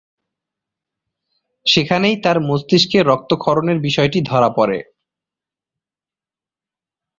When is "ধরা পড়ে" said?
4.21-4.79